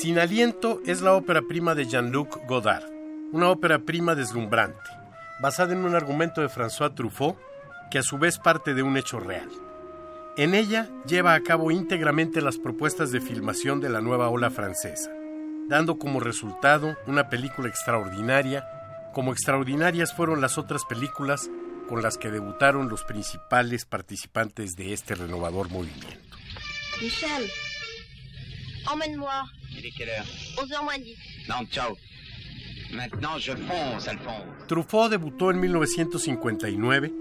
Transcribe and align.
Sin 0.00 0.18
aliento 0.18 0.80
es 0.86 1.02
la 1.02 1.12
ópera 1.12 1.42
prima 1.42 1.74
de 1.74 1.84
Jean-Luc 1.84 2.46
Godard, 2.46 2.88
una 3.32 3.50
ópera 3.50 3.80
prima 3.80 4.14
deslumbrante, 4.14 4.88
basada 5.42 5.74
en 5.74 5.84
un 5.84 5.94
argumento 5.94 6.40
de 6.40 6.48
François 6.48 6.94
Truffaut, 6.94 7.36
que 7.90 7.98
a 7.98 8.02
su 8.02 8.16
vez 8.16 8.38
parte 8.38 8.72
de 8.72 8.82
un 8.82 8.96
hecho 8.96 9.20
real. 9.20 9.50
En 10.38 10.54
ella 10.54 10.88
lleva 11.04 11.34
a 11.34 11.42
cabo 11.42 11.70
íntegramente 11.70 12.40
las 12.40 12.56
propuestas 12.56 13.12
de 13.12 13.20
filmación 13.20 13.82
de 13.82 13.90
la 13.90 14.00
nueva 14.00 14.30
ola 14.30 14.48
francesa, 14.50 15.10
dando 15.68 15.98
como 15.98 16.18
resultado 16.18 16.96
una 17.06 17.28
película 17.28 17.68
extraordinaria, 17.68 18.66
como 19.12 19.32
extraordinarias 19.32 20.14
fueron 20.14 20.40
las 20.40 20.56
otras 20.56 20.86
películas 20.86 21.50
con 21.90 22.00
las 22.00 22.16
que 22.16 22.30
debutaron 22.30 22.88
los 22.88 23.04
principales 23.04 23.84
participantes 23.84 24.76
de 24.76 24.94
este 24.94 25.14
renovador 25.14 25.68
movimiento. 25.68 26.24
Michel, 27.02 27.50
emmène-moi. 28.90 29.59
Il 29.76 29.86
est 29.86 29.90
quelle 29.96 30.10
heure 30.10 30.24
11h 30.56 30.84
moins 30.84 30.98
10. 30.98 31.16
Non, 31.48 31.66
ciao. 31.70 31.96
Maintenant, 32.92 33.38
je 33.38 33.52
fonce, 33.52 34.08
Alphonse. 34.08 34.66
Truffaut 34.66 35.08
debutó 35.08 35.50
en 35.50 35.60
1959 35.60 37.12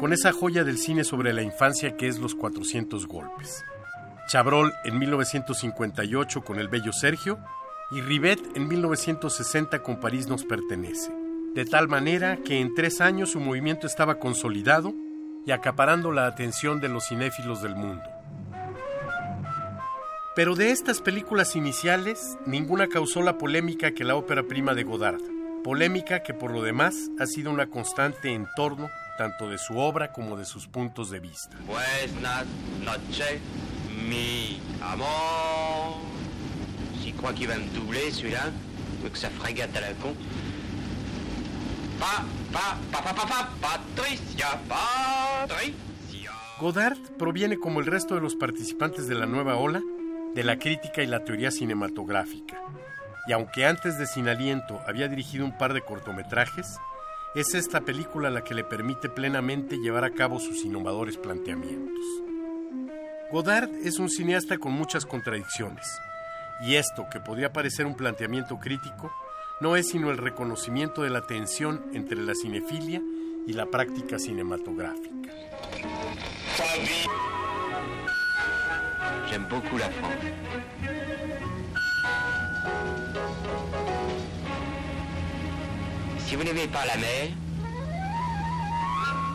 con 0.00 0.12
esa 0.12 0.32
joya 0.32 0.64
del 0.64 0.78
cine 0.78 1.04
sobre 1.04 1.32
la 1.32 1.42
infancia 1.42 1.96
que 1.96 2.08
es 2.08 2.18
Los 2.18 2.34
400 2.34 3.06
Golpes. 3.06 3.64
Chabrol 4.26 4.72
en 4.84 4.98
1958 4.98 6.42
con 6.42 6.58
El 6.58 6.68
Bello 6.68 6.92
Sergio 6.92 7.38
y 7.92 8.00
Rivet 8.00 8.40
en 8.56 8.66
1960 8.66 9.82
con 9.82 10.00
París 10.00 10.26
nos 10.26 10.44
pertenece. 10.44 11.12
De 11.54 11.64
tal 11.66 11.86
manera 11.86 12.38
que 12.38 12.58
en 12.58 12.74
tres 12.74 13.00
años 13.00 13.32
su 13.32 13.40
movimiento 13.40 13.86
estaba 13.86 14.18
consolidado 14.18 14.94
y 15.46 15.50
acaparando 15.50 16.10
la 16.10 16.26
atención 16.26 16.80
de 16.80 16.88
los 16.88 17.06
cinéfilos 17.08 17.62
del 17.62 17.76
mundo. 17.76 18.02
Pero 20.34 20.54
de 20.54 20.70
estas 20.70 21.02
películas 21.02 21.56
iniciales, 21.56 22.38
ninguna 22.46 22.88
causó 22.88 23.20
la 23.20 23.36
polémica 23.36 23.92
que 23.92 24.02
la 24.02 24.16
ópera 24.16 24.42
prima 24.42 24.72
de 24.72 24.82
Godard, 24.82 25.20
polémica 25.62 26.22
que 26.22 26.32
por 26.32 26.52
lo 26.52 26.62
demás 26.62 26.94
ha 27.18 27.26
sido 27.26 27.50
una 27.50 27.66
constante 27.66 28.32
en 28.32 28.48
torno 28.56 28.88
tanto 29.18 29.50
de 29.50 29.58
su 29.58 29.76
obra 29.76 30.10
como 30.10 30.38
de 30.38 30.46
sus 30.46 30.66
puntos 30.66 31.10
de 31.10 31.20
vista. 31.20 31.54
Buenas 31.66 32.46
noches, 32.82 33.40
mi 34.08 34.58
amor. 34.80 36.00
J'y 37.04 37.12
crois 37.12 37.34
qu'il 37.34 37.50
va 37.50 37.56
me 37.56 37.68
doubler, 37.74 38.10
celui-là. 38.10 38.50
Que 39.02 39.18
ça 39.18 39.28
frégate 39.28 39.76
à 39.76 39.80
la 39.82 39.92
con. 39.94 40.14
Pa, 41.98 42.24
pa, 42.52 42.78
pa, 42.90 43.02
pa, 43.02 43.14
pa, 43.14 43.26
pa, 43.26 43.50
Patricia, 43.60 44.58
Patricia. 44.66 46.32
Godard 46.58 46.98
proviene 47.18 47.58
como 47.58 47.80
el 47.80 47.86
resto 47.86 48.14
de 48.14 48.22
los 48.22 48.34
participantes 48.34 49.08
de 49.08 49.14
la 49.14 49.26
nueva 49.26 49.56
ola 49.56 49.82
de 50.34 50.44
la 50.44 50.58
crítica 50.58 51.02
y 51.02 51.06
la 51.06 51.24
teoría 51.24 51.50
cinematográfica. 51.50 52.60
Y 53.26 53.32
aunque 53.32 53.66
antes 53.66 53.98
de 53.98 54.06
Sin 54.06 54.28
Aliento 54.28 54.80
había 54.86 55.08
dirigido 55.08 55.44
un 55.44 55.56
par 55.56 55.74
de 55.74 55.82
cortometrajes, 55.82 56.78
es 57.34 57.54
esta 57.54 57.80
película 57.80 58.30
la 58.30 58.42
que 58.44 58.54
le 58.54 58.64
permite 58.64 59.08
plenamente 59.08 59.76
llevar 59.78 60.04
a 60.04 60.10
cabo 60.10 60.38
sus 60.38 60.64
innovadores 60.64 61.16
planteamientos. 61.16 62.04
Godard 63.30 63.70
es 63.84 63.98
un 63.98 64.10
cineasta 64.10 64.58
con 64.58 64.72
muchas 64.72 65.06
contradicciones, 65.06 65.86
y 66.62 66.74
esto, 66.74 67.06
que 67.10 67.20
podría 67.20 67.52
parecer 67.52 67.86
un 67.86 67.96
planteamiento 67.96 68.58
crítico, 68.58 69.10
no 69.60 69.76
es 69.76 69.88
sino 69.88 70.10
el 70.10 70.18
reconocimiento 70.18 71.02
de 71.02 71.10
la 71.10 71.22
tensión 71.22 71.86
entre 71.94 72.18
la 72.18 72.34
cinefilia 72.34 73.00
y 73.46 73.52
la 73.52 73.66
práctica 73.66 74.18
cinematográfica. 74.18 75.32
J'aime 79.32 79.46
beaucoup 79.48 79.78
la 79.78 79.88
France. 79.88 80.12
Si 86.18 86.36
vous 86.36 86.44
n'aimez 86.44 86.66
pas 86.66 86.84
la 86.84 86.96
mer, 86.98 87.28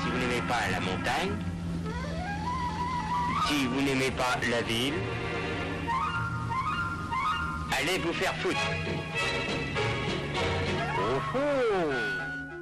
si 0.00 0.10
vous 0.10 0.16
n'aimez 0.16 0.42
pas 0.46 0.60
la 0.70 0.78
montagne, 0.78 1.36
si 3.48 3.66
vous 3.66 3.82
n'aimez 3.82 4.12
pas 4.12 4.38
la 4.48 4.62
ville, 4.62 4.94
allez 7.76 7.98
vous 7.98 8.12
faire 8.12 8.36
foutre. 8.36 8.60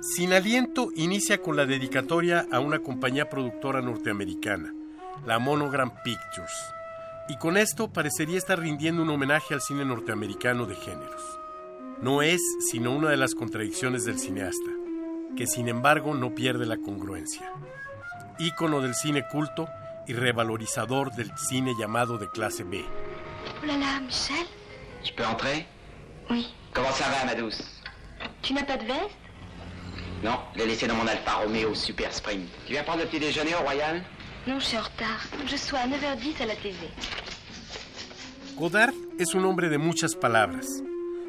Sin 0.01 0.33
Aliento 0.33 0.93
inicia 0.97 1.43
con 1.43 1.57
la 1.57 1.67
dedicatoria 1.67 2.47
a 2.51 2.61
una 2.61 2.79
compañía 2.79 3.29
productora 3.29 3.83
norteamericana, 3.83 4.73
la 5.27 5.39
Monogram 5.39 5.93
Pictures, 6.03 6.78
y 7.29 7.37
con 7.37 7.57
esto 7.57 7.93
parecería 7.93 8.39
estar 8.39 8.59
rindiendo 8.59 9.03
un 9.03 9.11
homenaje 9.11 9.55
al 9.55 9.61
cine 9.61 9.85
norteamericano 9.85 10.67
de 10.67 10.75
géneros. 10.75 11.23
No 12.01 12.23
es 12.23 12.41
sino 12.71 12.93
una 12.93 13.11
de 13.11 13.17
las 13.17 13.35
contradicciones 13.35 14.05
del 14.05 14.19
cineasta, 14.19 14.71
que 15.37 15.47
sin 15.47 15.69
embargo 15.69 16.15
no 16.15 16.35
pierde 16.35 16.65
la 16.65 16.77
congruencia. 16.79 17.53
Ícono 18.39 18.81
del 18.81 18.95
cine 18.95 19.25
culto 19.31 19.69
y 20.07 20.15
revalorizador 20.15 21.13
del 21.13 21.31
cine 21.37 21.75
llamado 21.79 22.17
de 22.19 22.31
clase 22.31 22.65
B. 22.65 22.85
Là, 23.65 24.01
Michel 24.01 24.47
Je 25.05 25.13
peux 25.13 25.25
entrer 25.25 25.67
Oui. 26.31 26.47
Comment 26.73 26.93
ça 26.93 27.09
va, 27.09 27.25
ma 27.25 27.35
douce 27.35 27.63
Tu 28.43 28.53
n'as 28.53 28.65
pas 28.65 28.77
de 28.77 28.85
veste 28.87 29.17
Non, 30.23 30.39
l'ai 30.55 30.67
laissé 30.67 30.87
dans 30.87 30.95
mon 30.95 31.07
Alfa 31.07 31.33
Romeo 31.43 31.75
Super 31.75 32.13
Spring. 32.13 32.47
Tu 32.67 32.73
viens 32.73 32.85
prendre 32.85 33.01
le 33.01 33.07
petit 33.07 33.21
déjeuner 33.21 33.55
au 33.55 33.65
Royal 33.65 34.03
Non, 34.47 34.59
je 34.61 34.67
suis 34.67 34.77
en 34.79 34.83
retard. 34.83 35.27
Je 35.47 35.57
sois 35.57 35.81
à 35.81 35.87
9h10 35.87 36.43
à 36.43 36.47
la 36.47 36.57
TV. 36.57 36.77
Godard 38.59 38.93
es 39.21 39.35
un 39.35 39.45
hombre 39.45 39.69
de 39.69 39.79
muchas 39.79 40.17
palabras. 40.17 40.67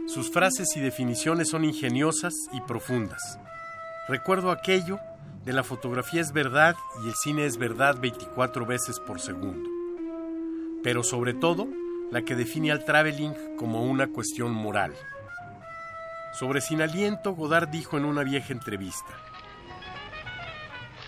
Sus 0.07 0.31
frases 0.31 0.69
y 0.75 0.79
definiciones 0.79 1.49
son 1.49 1.63
ingeniosas 1.63 2.33
y 2.53 2.61
profundas. 2.61 3.37
Recuerdo 4.07 4.49
aquello 4.49 4.99
de 5.45 5.53
la 5.53 5.63
fotografía 5.63 6.21
es 6.21 6.31
verdad 6.31 6.75
y 7.03 7.07
el 7.07 7.13
cine 7.13 7.45
es 7.45 7.57
verdad 7.57 7.99
24 7.99 8.65
veces 8.65 8.99
por 8.99 9.21
segundo. 9.21 9.69
Pero 10.81 11.03
sobre 11.03 11.35
todo, 11.35 11.67
la 12.09 12.23
que 12.23 12.35
define 12.35 12.71
al 12.71 12.83
traveling 12.83 13.35
como 13.57 13.83
una 13.83 14.07
cuestión 14.07 14.51
moral. 14.51 14.95
Sobre 16.33 16.61
Sin 16.61 16.81
Aliento, 16.81 17.33
Godard 17.33 17.69
dijo 17.69 17.99
en 17.99 18.05
una 18.05 18.23
vieja 18.23 18.53
entrevista, 18.53 19.13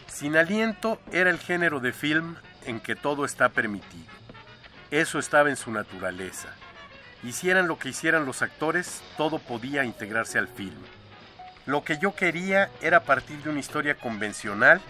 Sin 0.05 0.37
Aliento 0.37 0.99
era 1.11 1.31
el 1.31 1.39
género 1.39 1.79
de 1.79 1.93
film 1.93 2.35
en 2.67 2.79
que 2.79 2.95
todo 2.95 3.25
está 3.25 3.49
permitido. 3.49 4.20
Eso 4.91 5.19
estaba 5.19 5.49
en 5.49 5.55
su 5.55 5.71
naturaleza. 5.71 6.49
Hicieran 7.23 7.69
lo 7.69 7.79
que 7.79 7.87
hicieran 7.87 8.25
los 8.25 8.41
actores, 8.41 9.01
todo 9.15 9.39
podía 9.39 9.85
integrarse 9.85 10.37
al 10.37 10.49
film. 10.49 10.81
Lo 11.65 11.85
que 11.85 11.97
yo 11.97 12.13
quería 12.13 12.69
era 12.81 13.05
partir 13.05 13.41
de 13.41 13.51
una 13.51 13.61
historia 13.61 13.95
convencional 13.95 14.81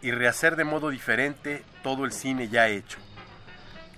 y 0.00 0.10
rehacer 0.10 0.56
de 0.56 0.64
modo 0.64 0.88
diferente 0.88 1.64
todo 1.82 2.06
el 2.06 2.12
cine 2.12 2.48
ya 2.48 2.68
hecho. 2.68 2.98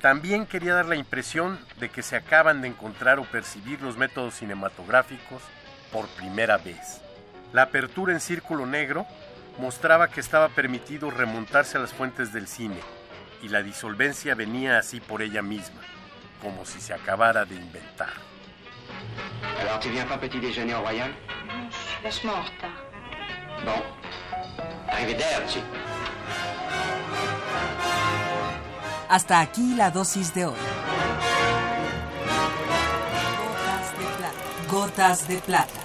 También 0.00 0.44
quería 0.44 0.74
dar 0.74 0.86
la 0.86 0.96
impresión 0.96 1.58
de 1.78 1.88
que 1.88 2.02
se 2.02 2.16
acaban 2.16 2.60
de 2.60 2.68
encontrar 2.68 3.20
o 3.20 3.24
percibir 3.24 3.80
los 3.80 3.96
métodos 3.96 4.34
cinematográficos 4.34 5.40
por 5.92 6.08
primera 6.08 6.58
vez. 6.58 7.00
La 7.52 7.62
apertura 7.62 8.12
en 8.12 8.20
círculo 8.20 8.66
negro 8.66 9.06
mostraba 9.58 10.08
que 10.08 10.20
estaba 10.20 10.48
permitido 10.48 11.12
remontarse 11.12 11.78
a 11.78 11.80
las 11.80 11.92
fuentes 11.92 12.32
del 12.32 12.48
cine, 12.48 12.80
y 13.44 13.48
la 13.48 13.62
disolvencia 13.62 14.34
venía 14.34 14.78
así 14.78 15.00
por 15.00 15.20
ella 15.20 15.42
misma, 15.42 15.82
como 16.40 16.64
si 16.64 16.80
se 16.80 16.94
acabara 16.94 17.44
de 17.44 17.54
inventar. 17.54 18.08
Alors, 19.60 19.78
tu 19.80 19.90
viens 19.90 20.06
pas 20.06 20.18
petit 20.18 20.40
déjeuner 20.40 20.74
au 20.74 20.82
Royal 20.82 21.10
Non, 21.46 21.68
je 21.70 21.76
suis 21.76 22.02
vachement 22.02 22.32
en 22.32 22.42
retard. 22.42 22.84
Bon. 23.64 23.82
Arrivederci. 24.88 25.62
Hasta 29.10 29.40
aquí 29.40 29.74
la 29.76 29.90
dosis 29.90 30.32
de 30.32 30.46
hoy. 30.46 30.58
Gotas 33.38 33.98
de 33.98 34.06
plata. 34.16 34.68
Gotas 34.70 35.28
de 35.28 35.36
plata. 35.36 35.83